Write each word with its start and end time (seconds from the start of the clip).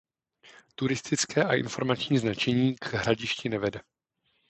Turistické 0.75 1.43
a 1.43 1.53
informační 1.53 2.17
značení 2.17 2.75
k 2.75 2.85
hradišti 2.85 3.49
nevede. 3.49 3.81